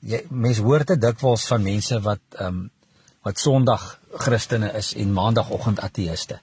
Jy 0.00 0.22
mens 0.30 0.62
hoor 0.64 0.84
te 0.84 0.96
dikwels 0.96 1.46
van 1.52 1.62
mense 1.62 2.00
wat 2.06 2.22
ehm 2.38 2.46
um, 2.46 2.68
wat 3.22 3.38
Sondag 3.38 3.98
Christene 4.12 4.72
is 4.72 4.94
en 4.94 5.12
Maandagoggend 5.12 5.80
ateëste. 5.80 6.40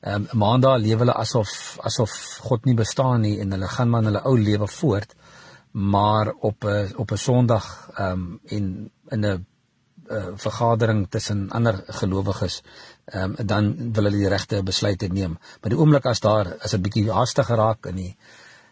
Ehm 0.00 0.26
um, 0.32 0.38
Maandag 0.38 0.78
lewe 0.80 1.04
hulle 1.04 1.14
asof 1.14 1.78
asof 1.82 2.12
God 2.46 2.64
nie 2.64 2.74
bestaan 2.74 3.20
nie 3.20 3.38
en 3.40 3.52
hulle 3.52 3.68
gaan 3.68 3.90
maar 3.90 4.06
hulle 4.06 4.22
ou 4.24 4.36
lewe 4.38 4.66
voort. 4.66 5.14
Maar 5.70 6.32
op 6.40 6.64
'n 6.64 6.94
op 6.96 7.10
'n 7.10 7.16
Sondag 7.16 7.90
ehm 7.94 8.12
um, 8.12 8.40
en 8.44 8.90
in 9.08 9.20
'n 9.26 9.46
uh, 10.10 10.26
vergadering 10.34 11.06
tussen 11.10 11.50
ander 11.50 11.82
gelowiges 11.86 12.62
ehm 13.04 13.34
um, 13.38 13.46
dan 13.46 13.92
wil 13.92 14.04
hulle 14.04 14.16
die 14.16 14.28
regte 14.28 14.62
besluite 14.62 15.06
neem. 15.06 15.38
Maar 15.60 15.70
die 15.70 15.78
oomblik 15.78 16.06
as 16.06 16.20
daar 16.20 16.46
is 16.64 16.74
'n 16.74 16.80
bietjie 16.80 17.12
haastig 17.12 17.46
geraak 17.46 17.86
en 17.86 17.96
die 17.96 18.16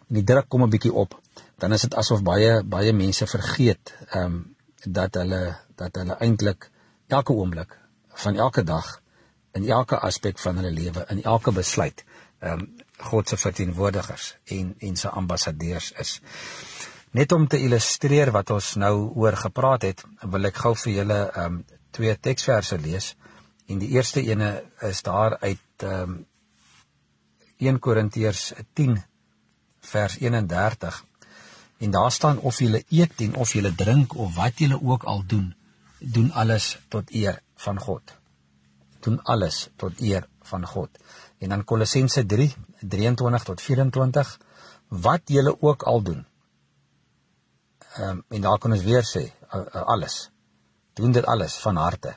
en 0.07 0.15
die 0.15 0.23
druk 0.23 0.49
kom 0.49 0.63
'n 0.63 0.69
bietjie 0.69 0.93
op, 0.93 1.21
dan 1.57 1.73
is 1.73 1.81
dit 1.81 1.95
asof 1.95 2.23
baie 2.23 2.63
baie 2.63 2.93
mense 2.93 3.27
vergeet 3.27 3.93
ehm 4.09 4.25
um, 4.25 4.55
dat 4.83 5.13
hulle 5.13 5.57
dat 5.75 5.95
hulle 5.95 6.15
eintlik 6.19 6.71
elke 7.09 7.33
oomblik 7.33 7.77
van 8.23 8.35
elke 8.35 8.63
dag 8.63 8.99
in 9.57 9.69
elke 9.69 9.97
aspek 9.97 10.39
van 10.39 10.55
hulle 10.61 10.71
lewe, 10.71 11.05
in 11.09 11.23
elke 11.23 11.51
besluit, 11.51 12.05
ehm 12.39 12.59
um, 12.59 12.69
God 12.99 13.29
se 13.29 13.37
verteenwoordigers 13.39 14.35
en 14.51 14.73
en 14.79 14.95
se 14.95 15.09
ambassadeurs 15.09 15.91
is. 15.91 16.17
Net 17.11 17.31
om 17.31 17.47
te 17.47 17.57
illustreer 17.57 18.31
wat 18.35 18.49
ons 18.51 18.73
nou 18.75 19.11
oor 19.15 19.37
gepraat 19.39 19.85
het, 19.87 20.03
wil 20.21 20.49
ek 20.51 20.59
gou 20.65 20.73
vir 20.83 20.93
julle 20.93 21.19
ehm 21.29 21.45
um, 21.45 21.61
twee 21.95 22.15
teksverse 22.19 22.77
lees. 22.77 23.13
En 23.65 23.79
die 23.79 23.89
eerste 23.95 24.21
ene 24.21 24.49
is 24.91 25.01
daar 25.01 25.37
uit 25.39 25.85
ehm 25.85 26.01
um, 26.01 26.25
1 27.59 27.79
Korintiërs 27.79 28.53
10 28.73 28.99
vers 29.81 30.19
31. 30.19 31.03
En 31.79 31.91
daar 31.91 32.11
staan 32.11 32.37
of 32.39 32.59
julle 32.59 32.83
eet 32.89 33.21
en 33.21 33.35
of 33.35 33.53
julle 33.53 33.75
drink 33.75 34.15
of 34.15 34.35
wat 34.35 34.59
julle 34.59 34.79
ook 34.81 35.03
al 35.03 35.23
doen, 35.27 35.55
doen 35.99 36.31
alles 36.31 36.79
tot 36.87 37.11
eer 37.11 37.41
van 37.55 37.79
God. 37.79 38.15
Doen 38.99 39.21
alles 39.23 39.69
tot 39.75 40.01
eer 40.01 40.27
van 40.41 40.65
God. 40.65 40.89
En 41.37 41.49
dan 41.49 41.63
Kolossense 41.63 42.25
3 42.25 42.55
23 42.79 43.43
tot 43.43 43.61
24 43.61 44.39
wat 44.87 45.21
julle 45.25 45.61
ook 45.61 45.83
al 45.83 46.01
doen. 46.01 46.25
Ehm 47.95 48.09
um, 48.09 48.23
en 48.27 48.41
daar 48.41 48.57
kan 48.57 48.71
ons 48.71 48.83
weer 48.83 49.03
sê 49.03 49.23
uh, 49.53 49.59
uh, 49.59 49.81
alles. 49.81 50.29
Doen 50.93 51.11
dit 51.11 51.25
alles 51.25 51.55
van 51.55 51.75
harte 51.75 52.15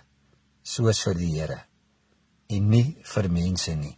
soos 0.62 1.02
vir 1.02 1.14
die 1.18 1.32
Here 1.40 1.58
en 2.46 2.68
nie 2.68 2.98
vir 3.14 3.28
mense 3.30 3.74
nie 3.74 3.96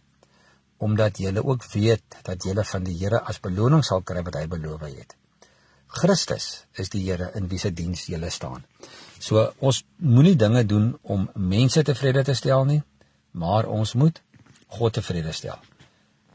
omdat 0.85 1.17
julle 1.17 1.43
ook 1.43 1.63
weet 1.71 2.17
dat 2.21 2.43
julle 2.43 2.63
van 2.65 2.83
die 2.83 2.97
Here 2.97 3.21
as 3.21 3.39
beloning 3.39 3.83
sal 3.83 4.01
kry 4.01 4.23
wat 4.23 4.35
hy 4.35 4.47
beloof 4.47 4.81
het. 4.81 5.15
Christus 5.95 6.65
is 6.75 6.91
die 6.91 7.03
Here 7.05 7.31
in 7.39 7.47
wie 7.47 7.59
se 7.59 7.71
diens 7.71 8.07
jy 8.09 8.29
staan. 8.29 8.65
So 9.19 9.45
ons 9.59 9.83
moenie 9.97 10.35
dinge 10.35 10.65
doen 10.67 10.91
om 11.03 11.29
mense 11.35 11.83
tevrede 11.83 12.23
te 12.23 12.35
stel 12.35 12.65
nie, 12.65 12.81
maar 13.31 13.65
ons 13.65 13.95
moet 13.95 14.21
God 14.67 14.93
tevrede 14.93 15.31
stel. 15.33 15.59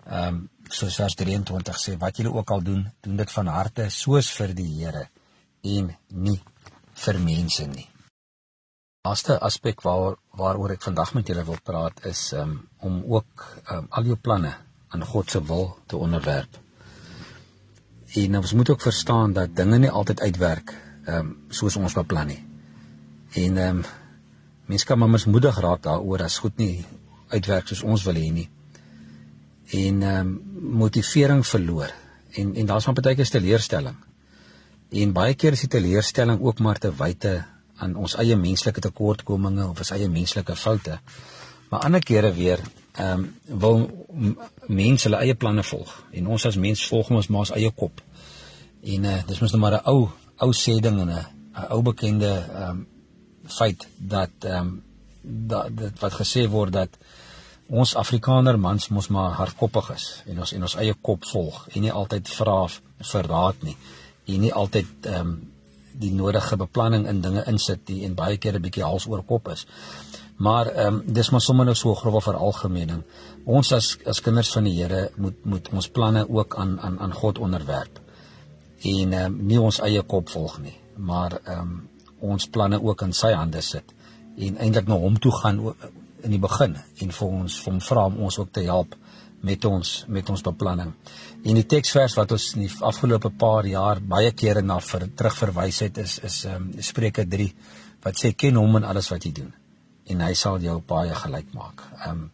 Ehm 0.07 0.29
um, 0.29 0.49
soos 0.71 1.01
vers 1.01 1.17
23 1.19 1.79
sê, 1.83 1.97
wat 1.99 2.17
julle 2.17 2.31
ook 2.31 2.51
al 2.55 2.61
doen, 2.63 2.85
doen 3.03 3.17
dit 3.19 3.31
van 3.35 3.49
harte 3.51 3.89
soos 3.91 4.29
vir 4.39 4.53
die 4.55 4.69
Here 4.79 5.09
en 5.67 5.91
nie 6.09 6.39
vir 7.05 7.19
mense 7.19 7.67
nie. 7.67 7.89
Laaste 9.05 9.39
aspek 9.41 9.83
waar 9.83 10.17
waaroor 10.39 10.77
ek 10.77 10.87
vandag 10.87 11.15
met 11.17 11.27
julle 11.27 11.45
wil 11.49 11.59
praat 11.65 12.05
is 12.07 12.33
um, 12.39 12.55
om 12.87 13.03
ook 13.03 13.47
um, 13.73 13.89
al 13.91 14.13
jou 14.13 14.17
planne 14.17 14.55
aan 14.95 15.05
God 15.13 15.31
se 15.31 15.43
wil 15.43 15.73
te 15.87 15.97
onderwerp. 15.97 16.70
En 18.15 18.37
ons 18.37 18.53
moet 18.53 18.71
ook 18.71 18.81
verstaan 18.81 19.33
dat 19.33 19.57
dinge 19.57 19.79
nie 19.79 19.91
altyd 19.91 20.21
uitwerk 20.21 20.75
ehm 21.05 21.19
um, 21.19 21.37
soos 21.49 21.77
ons 21.77 21.95
beplan 21.95 22.27
nie. 22.27 22.43
En 23.33 23.57
ehm 23.57 23.77
um, 23.77 23.85
mense 24.67 24.87
kan 24.87 24.99
maar 24.99 25.11
mismoedig 25.11 25.59
raak 25.59 25.83
daaroor 25.83 26.23
as 26.23 26.39
goed 26.39 26.57
nie 26.57 26.85
uitwerk 27.29 27.69
soos 27.69 27.83
ons 27.83 28.05
wil 28.05 28.15
hê 28.15 28.33
nie. 28.33 28.49
En 29.71 30.03
ehm 30.03 30.21
um, 30.21 30.41
motivering 30.83 31.47
verloor. 31.47 31.93
En 32.31 32.55
en 32.55 32.67
daar's 32.67 32.87
maar 32.87 32.95
baie 32.95 33.15
keer 33.15 33.31
teleurstelling. 33.31 33.97
En 34.91 35.13
baie 35.13 35.35
keer 35.35 35.53
is 35.53 35.61
die 35.61 35.69
teleurstelling 35.69 36.41
ook 36.41 36.59
maar 36.59 36.79
te 36.79 36.93
wyte 36.97 37.45
aan 37.77 37.95
ons 37.97 38.17
eie 38.19 38.37
menslike 38.37 38.81
tekortkominge 38.81 39.69
of 39.69 39.79
ons 39.79 39.91
eie 39.91 40.09
menslike 40.09 40.57
foute. 40.57 40.99
Maar 41.71 41.81
ander 41.81 42.03
kere 42.05 42.33
weer 42.33 42.61
ehm 42.93 43.21
um, 43.21 43.59
wil 43.61 44.07
mense 44.67 45.09
hulle 45.09 45.21
eie 45.23 45.35
planne 45.35 45.63
volg 45.63 45.93
en 46.11 46.27
ons 46.27 46.47
as 46.47 46.57
mens 46.57 46.87
volg 46.87 47.11
ons 47.11 47.29
maar 47.29 47.47
ons 47.47 47.53
eie 47.55 47.71
kop. 47.71 48.01
En 48.83 49.05
uh, 49.05 49.19
dis 49.27 49.41
mos 49.41 49.53
nou 49.53 49.61
maar 49.61 49.79
'n 49.79 49.89
ou 49.93 50.09
ou 50.39 50.53
sê 50.53 50.81
ding 50.81 51.01
en 51.01 51.11
'n 51.11 51.27
ou 51.71 51.83
bekende 51.83 52.33
ehm 52.55 52.71
um, 52.71 52.87
feit 53.47 53.89
dat 53.97 54.31
ehm 54.41 54.57
um, 54.57 54.83
dat 55.23 55.77
dit 55.77 56.01
wat 56.01 56.13
gesê 56.13 56.49
word 56.49 56.73
dat 56.73 56.99
ons 57.69 57.95
Afrikaner 57.95 58.59
mans 58.59 58.89
mos 58.89 59.09
maar 59.09 59.31
hardkoppig 59.31 59.91
is 59.95 60.23
en 60.27 60.39
ons 60.39 60.53
en 60.53 60.63
ons 60.63 60.77
eie 60.77 60.95
kop 60.95 61.25
volg 61.33 61.69
en 61.69 61.83
nie 61.83 61.93
altyd 61.93 62.29
vra 62.29 62.67
vir 63.13 63.27
raad 63.27 63.63
nie. 63.63 63.77
En 64.27 64.41
nie 64.41 64.53
altyd 64.53 64.87
ehm 65.07 65.21
um, 65.21 65.39
die 66.01 66.13
nodige 66.15 66.57
beplanning 66.57 67.07
in 67.11 67.21
dinge 67.21 67.43
insit 67.51 67.89
nie 67.89 68.05
en 68.07 68.15
baie 68.15 68.37
keer 68.37 68.55
'n 68.57 68.63
bietjie 68.63 68.85
hals 68.85 69.07
oor 69.07 69.23
kop 69.23 69.49
is. 69.49 69.67
Maar 70.41 70.67
ehm 70.67 70.95
um, 70.95 71.03
dis 71.13 71.31
maar 71.31 71.41
sommer 71.41 71.67
nou 71.69 71.75
so 71.77 71.95
grof 71.95 72.25
vir 72.25 72.37
algemeening. 72.37 73.03
Ons 73.45 73.73
as 73.77 73.89
as 74.09 74.21
kinders 74.25 74.53
van 74.55 74.65
die 74.65 74.73
Here 74.79 75.11
moet 75.17 75.45
moet 75.45 75.69
ons 75.73 75.89
planne 75.89 76.23
ook 76.29 76.57
aan 76.57 76.79
aan 76.81 76.99
aan 76.99 77.13
God 77.13 77.39
onderwerp. 77.39 78.01
En 78.83 79.13
ehm 79.13 79.25
um, 79.25 79.37
nie 79.47 79.61
ons 79.61 79.81
eie 79.85 80.03
kop 80.03 80.29
volg 80.29 80.59
nie, 80.61 80.77
maar 80.97 81.37
ehm 81.45 81.61
um, 81.61 81.75
ons 82.21 82.49
planne 82.49 82.81
ook 82.83 83.03
in 83.03 83.13
sy 83.13 83.33
hande 83.33 83.61
sit 83.61 83.93
en 84.37 84.57
eintlik 84.57 84.89
na 84.89 84.97
hom 85.05 85.19
toe 85.19 85.33
gaan 85.33 85.61
in 86.23 86.31
die 86.31 86.41
begin 86.41 86.77
en 86.77 87.13
vir 87.19 87.29
ons 87.29 87.61
vir 87.61 87.73
hom 87.73 87.81
vra 87.81 88.05
om 88.07 88.19
ons 88.25 88.39
ook 88.39 88.53
te 88.53 88.65
help 88.65 88.97
met 89.41 89.65
ons 89.65 89.95
met 90.09 90.31
ons 90.31 90.49
beplanning. 90.49 90.95
En 91.45 91.55
die 91.55 91.67
teksvers 91.67 92.17
wat 92.17 92.33
ons 92.33 92.55
in 92.55 92.67
die 92.67 92.75
afgelope 92.81 93.31
paar 93.31 93.67
jaar 93.67 94.01
baie 94.01 94.33
kere 94.33 94.63
na 94.63 94.81
vir 94.81 95.09
terugverwys 95.17 95.85
het 95.89 95.99
is 96.09 96.19
is 96.19 96.45
ehm 96.45 96.71
um, 96.73 96.83
Spreuke 96.93 97.29
3 97.29 97.55
wat 98.03 98.25
sê 98.25 98.33
ken 98.33 98.57
hom 98.57 98.77
in 98.77 98.89
alles 98.89 99.13
wat 99.13 99.25
jy 99.25 99.33
doen 99.45 99.60
en 100.11 100.21
hy 100.27 100.35
sal 100.35 100.61
jou 100.63 100.81
baie 100.87 101.15
gelyk 101.23 101.55
maak. 101.57 101.87
Ehm 102.05 102.11
um, 102.11 102.29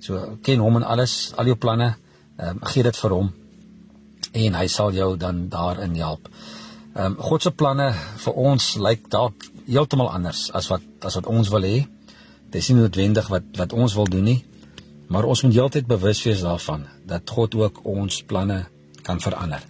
so 0.00 0.38
ken 0.46 0.60
hom 0.62 0.76
in 0.78 0.86
alles, 0.86 1.32
al 1.36 1.50
jou 1.50 1.56
planne, 1.58 1.94
ehm 2.38 2.56
um, 2.56 2.64
gee 2.70 2.86
dit 2.86 2.96
vir 3.02 3.14
hom 3.16 3.32
en 4.32 4.54
hy 4.54 4.66
sal 4.68 4.92
jou 4.92 5.16
dan 5.16 5.48
daarin 5.52 5.96
help. 5.96 6.28
Ehm 6.94 7.04
um, 7.04 7.16
God 7.30 7.42
se 7.42 7.50
planne 7.50 7.92
vir 8.24 8.42
ons 8.50 8.74
lyk 8.76 9.08
dalk 9.10 9.48
heeltemal 9.66 10.10
anders 10.10 10.48
as 10.54 10.70
wat 10.72 10.84
as 11.04 11.18
wat 11.18 11.26
ons 11.26 11.50
wil 11.54 11.66
hê. 11.66 11.86
Dit 12.48 12.62
is 12.62 12.70
nie 12.70 12.80
noodwendig 12.80 13.28
wat 13.28 13.50
wat 13.60 13.72
ons 13.72 13.94
wil 13.94 14.08
doen 14.08 14.24
nie. 14.24 14.40
Maar 15.08 15.24
ons 15.24 15.42
moet 15.42 15.54
heeltyd 15.56 15.86
bewus 15.88 16.22
wees 16.26 16.42
daarvan 16.44 16.86
dat 17.08 17.30
God 17.30 17.54
ook 17.54 17.80
ons 17.84 18.22
planne 18.28 18.66
kan 19.02 19.20
verander. 19.20 19.62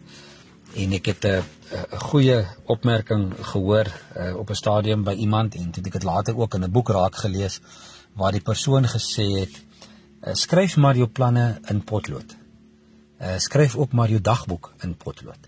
En 0.79 0.93
ek 0.93 1.07
het 1.07 1.25
'n 1.25 1.43
'n 1.73 1.99
goeie 2.11 2.47
opmerking 2.65 3.33
gehoor 3.53 3.87
uh, 4.17 4.37
op 4.37 4.51
'n 4.51 4.55
stadium 4.55 5.03
by 5.03 5.13
iemand 5.13 5.55
en 5.55 5.71
dit 5.71 5.87
ek 5.87 5.93
het 5.93 6.03
later 6.03 6.39
ook 6.39 6.55
in 6.55 6.65
'n 6.65 6.71
boek 6.71 6.89
raak 6.89 7.17
gelees 7.17 7.61
waar 8.13 8.33
die 8.33 8.41
persoon 8.51 8.85
gesê 8.87 9.27
het 9.43 9.55
uh, 10.27 10.35
skryf 10.35 10.77
maar 10.77 10.97
jou 10.97 11.09
planne 11.09 11.61
in 11.67 11.85
potlood. 11.85 12.37
Uh, 13.21 13.39
skryf 13.39 13.77
ook 13.77 13.93
maar 13.93 14.09
jou 14.09 14.21
dagboek 14.21 14.73
in 14.81 14.97
potlood. 14.97 15.43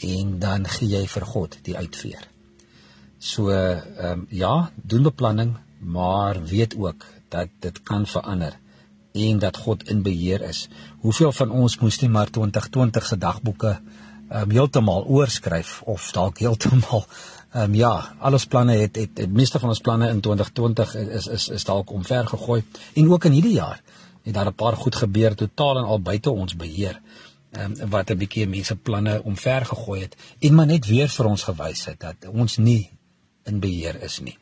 En 0.00 0.38
dan 0.38 0.68
gee 0.68 0.88
jy 0.88 1.06
vir 1.06 1.26
God 1.26 1.58
die 1.62 1.76
uitveer. 1.76 2.28
So 3.18 3.50
ehm 3.50 4.12
um, 4.12 4.26
ja, 4.28 4.70
doen 4.74 5.02
beplanning, 5.02 5.56
maar 5.78 6.44
weet 6.44 6.76
ook 6.76 7.04
dat 7.28 7.48
dit 7.58 7.82
kan 7.82 8.06
verander 8.06 8.58
en 9.12 9.38
dat 9.38 9.56
God 9.56 9.88
in 9.88 10.02
beheer 10.02 10.40
is. 10.40 10.68
Hoeveel 11.00 11.32
van 11.32 11.50
ons 11.50 11.78
moes 11.78 12.00
nie 12.00 12.10
maar 12.10 12.30
2020 12.30 13.06
se 13.06 13.18
dagboeke 13.18 13.80
um, 14.30 14.50
heeltemal 14.50 15.04
oorskryf 15.04 15.82
of 15.82 16.10
dalk 16.12 16.38
heeltemal 16.38 17.06
ehm 17.50 17.64
um, 17.64 17.74
ja, 17.74 18.14
alles 18.18 18.46
planne 18.46 18.76
het 18.78 18.96
het 18.96 19.16
die 19.16 19.26
meeste 19.26 19.58
van 19.58 19.68
ons 19.68 19.80
planne 19.80 20.08
in 20.08 20.20
2020 20.20 20.94
is 20.94 21.26
is 21.26 21.48
is 21.48 21.64
dalk 21.64 21.90
omver 21.90 22.26
gegooi 22.26 22.62
en 22.94 23.10
ook 23.10 23.24
in 23.24 23.32
hierdie 23.32 23.56
jaar 23.56 23.80
het 24.22 24.34
daar 24.34 24.46
'n 24.46 24.54
paar 24.54 24.76
goed 24.76 24.94
gebeur 24.94 25.34
totaal 25.34 25.78
en 25.78 25.84
al 25.84 26.00
buite 26.00 26.30
ons 26.30 26.56
beheer. 26.56 27.00
Ehm 27.50 27.74
um, 27.80 27.90
wat 27.90 28.10
'n 28.10 28.18
bietjie 28.18 28.48
mense 28.48 28.76
planne 28.76 29.22
omver 29.22 29.66
gegooi 29.66 30.00
het 30.00 30.16
en 30.38 30.54
maar 30.54 30.66
net 30.66 30.86
weer 30.86 31.08
vir 31.08 31.26
ons 31.26 31.42
gewys 31.42 31.84
het 31.84 32.00
dat 32.00 32.16
ons 32.32 32.56
nie 32.56 32.90
in 33.44 33.60
beheer 33.60 34.02
is 34.02 34.20
nie 34.20 34.38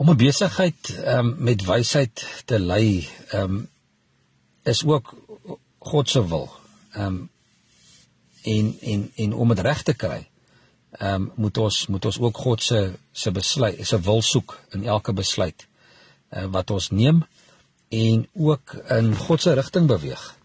om 0.00 0.10
'n 0.10 0.16
besigheid 0.16 1.02
um, 1.06 1.34
met 1.38 1.64
wysheid 1.64 2.42
te 2.44 2.58
lei 2.58 3.08
um, 3.32 3.68
is 4.62 4.84
ook 4.84 5.14
God 5.78 6.08
se 6.10 6.28
wil. 6.28 6.50
Ehm 6.92 7.06
um, 7.06 7.30
en 8.42 8.76
en 8.80 9.10
en 9.14 9.32
om 9.32 9.48
dit 9.54 9.64
reg 9.66 9.82
te 9.82 9.94
kry, 9.94 10.28
ehm 10.98 11.14
um, 11.14 11.32
moet 11.34 11.58
ons 11.58 11.86
moet 11.86 12.04
ons 12.04 12.18
ook 12.18 12.36
God 12.36 12.62
se 12.62 12.92
se 13.12 13.30
besluit, 13.30 13.86
se 13.86 14.00
wil 14.00 14.22
soek 14.22 14.58
in 14.70 14.84
elke 14.84 15.12
besluit 15.12 15.66
uh, 16.30 16.44
wat 16.44 16.70
ons 16.70 16.90
neem 16.90 17.24
en 17.88 18.26
ook 18.34 18.74
in 18.88 19.16
God 19.16 19.42
se 19.42 19.52
rigting 19.52 19.86
beweeg. 19.86 20.36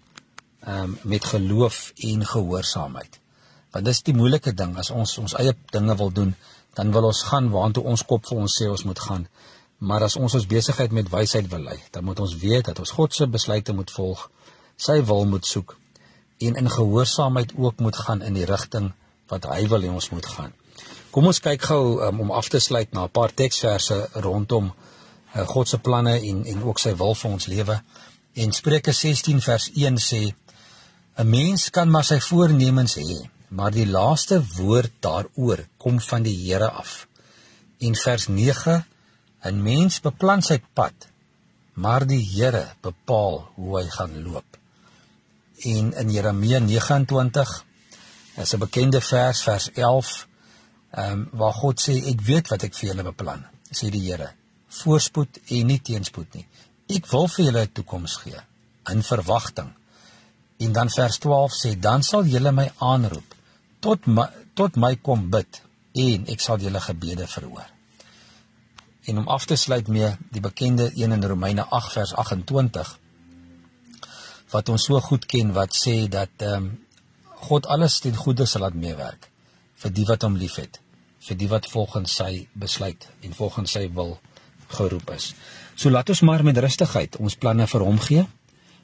Ehm 0.60 0.84
um, 0.84 0.98
met 1.04 1.26
geloof 1.26 1.92
en 1.96 2.26
gehoorsaamheid. 2.26 3.20
Want 3.72 3.86
dis 3.86 4.02
die 4.02 4.16
moeilike 4.16 4.54
ding 4.54 4.78
as 4.78 4.90
ons 4.90 5.18
ons 5.18 5.34
eie 5.36 5.56
dinge 5.72 5.96
wil 5.96 6.12
doen, 6.12 6.36
dan 6.74 6.92
wil 6.92 7.04
ons 7.04 7.24
gaan 7.24 7.50
waartoe 7.50 7.84
ons 7.84 8.06
kop 8.06 8.26
vir 8.28 8.38
ons 8.38 8.58
sê 8.62 8.70
ons 8.70 8.84
moet 8.84 9.00
gaan. 9.00 9.28
Maar 9.78 10.04
as 10.08 10.16
ons 10.16 10.34
ons 10.34 10.48
besigheid 10.48 10.92
met 10.92 11.10
wysheid 11.12 11.50
wil 11.52 11.66
lei, 11.68 11.80
dan 11.92 12.04
moet 12.04 12.20
ons 12.20 12.38
weet 12.38 12.66
dat 12.66 12.80
ons 12.80 12.92
God 12.92 13.14
se 13.14 13.28
besluite 13.28 13.74
moet 13.74 13.92
volg, 13.92 14.30
sy 14.78 15.02
wil 15.04 15.26
moet 15.26 15.46
soek 15.46 15.76
en 16.38 16.56
in 16.56 16.70
gehoorsaamheid 16.70 17.54
ook 17.56 17.80
moet 17.80 17.96
gaan 17.96 18.22
in 18.22 18.34
die 18.34 18.46
rigting 18.46 18.92
wat 19.32 19.46
hy 19.50 19.68
wil 19.68 19.82
hê 19.82 19.90
ons 19.90 20.10
moet 20.10 20.26
gaan. 20.26 20.54
Kom 21.16 21.30
ons 21.32 21.40
kyk 21.40 21.62
gou 21.70 22.02
um, 22.04 22.20
om 22.26 22.32
af 22.36 22.50
te 22.52 22.60
sluit 22.60 22.92
na 22.94 23.06
'n 23.06 23.16
paar 23.18 23.34
teksverse 23.34 24.10
rondom 24.14 24.74
uh, 25.36 25.48
God 25.48 25.68
se 25.68 25.78
planne 25.78 26.20
en 26.20 26.46
en 26.46 26.64
ook 26.64 26.80
sy 26.80 26.96
wil 26.96 27.16
vir 27.16 27.32
ons 27.32 27.46
lewe. 27.46 27.82
En 28.34 28.52
Spreuke 28.52 28.92
16 28.92 29.42
vers 29.42 29.70
1 29.74 29.98
sê: 29.98 30.36
'n 31.18 31.30
Mens 31.30 31.70
kan 31.70 31.90
maar 31.90 32.04
sy 32.04 32.20
voornemens 32.20 32.96
hê, 32.96 33.30
maar 33.48 33.72
die 33.72 33.88
laaste 33.88 34.44
woord 34.58 34.92
daaroor 35.00 35.64
kom 35.78 36.00
van 36.00 36.24
die 36.24 36.36
Here 36.36 36.70
af. 36.70 37.08
En 37.80 37.96
vers 37.96 38.28
9 38.28 38.86
'n 39.44 39.64
Mens 39.64 40.02
beplan 40.02 40.42
sy 40.42 40.62
pad, 40.74 41.08
maar 41.74 42.06
die 42.08 42.24
Here 42.36 42.66
bepaal 42.82 43.48
hoe 43.56 43.80
hy 43.80 43.88
gaan 43.90 44.24
loop. 44.24 44.55
En 45.64 45.94
in 45.94 46.12
Jeremia 46.12 46.60
29 46.60 47.66
is 48.36 48.54
'n 48.54 48.60
bekende 48.60 49.02
vers 49.02 49.44
vers 49.44 49.72
11 49.72 50.28
ehm 50.92 51.12
um, 51.12 51.30
waar 51.32 51.54
God 51.54 51.82
sê 51.82 51.94
ek 52.12 52.22
weet 52.22 52.48
wat 52.48 52.64
ek 52.64 52.74
vir 52.74 52.90
julle 52.90 53.04
beplan, 53.04 53.46
sê 53.72 53.90
die 53.90 54.12
Here. 54.12 54.30
Voorspoed 54.68 55.40
en 55.46 55.66
nie 55.66 55.82
teenspoed 55.82 56.34
nie. 56.34 56.48
Ek 56.88 57.08
wil 57.12 57.28
vir 57.28 57.46
julle 57.46 57.62
'n 57.62 57.72
toekoms 57.72 58.16
gee 58.16 58.40
in 58.92 59.04
verwagting. 59.04 59.74
En 60.58 60.72
dan 60.72 60.90
vers 60.90 61.18
12 61.18 61.52
sê 61.52 61.80
dan 61.80 62.04
sal 62.04 62.26
julle 62.26 62.52
my 62.52 62.72
aanroep 62.78 63.36
tot 63.80 64.06
my, 64.06 64.28
tot 64.54 64.76
my 64.76 64.96
kom 64.96 65.30
bid 65.30 65.62
en 65.94 66.28
ek 66.28 66.40
sal 66.42 66.58
julle 66.58 66.80
gebede 66.80 67.28
verhoor 67.28 67.76
en 69.06 69.18
om 69.18 69.28
af 69.28 69.46
te 69.46 69.56
sluit 69.56 69.88
mee 69.88 70.10
die 70.34 70.42
bekende 70.42 70.92
een 70.96 71.12
in 71.12 71.24
Romeine 71.24 71.66
8 71.70 71.92
vers 71.92 72.14
28 72.14 73.00
wat 74.52 74.70
ons 74.70 74.86
so 74.86 75.00
goed 75.02 75.26
ken 75.26 75.54
wat 75.54 75.76
sê 75.76 76.08
dat 76.08 76.32
ehm 76.40 76.64
um, 76.64 76.74
God 77.46 77.68
alles 77.70 78.00
ten 78.02 78.16
goeie 78.18 78.46
sal 78.50 78.64
laat 78.64 78.74
meewerk 78.74 79.28
vir 79.82 79.92
die 79.94 80.06
wat 80.10 80.24
hom 80.26 80.38
liefhet 80.42 80.80
vir 81.28 81.38
die 81.38 81.50
wat 81.50 81.68
volgens 81.70 82.16
sy 82.20 82.48
besluit 82.54 83.06
en 83.22 83.34
volgens 83.34 83.72
sy 83.78 83.88
wil 83.94 84.18
geroep 84.78 85.12
is. 85.16 85.34
So 85.76 85.90
laat 85.90 86.10
ons 86.10 86.22
maar 86.22 86.44
met 86.44 86.58
rustigheid 86.58 87.18
ons 87.22 87.38
planne 87.38 87.68
vir 87.68 87.86
hom 87.86 88.00
gee. 88.02 88.26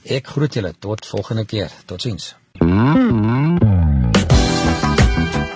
Ek 0.03 0.27
groet 0.27 0.53
julle 0.53 0.73
tot 0.79 1.05
volgende 1.05 1.45
keer. 1.45 1.71
Totsiens. 1.85 2.35